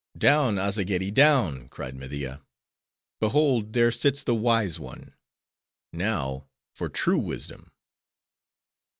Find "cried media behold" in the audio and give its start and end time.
1.69-3.73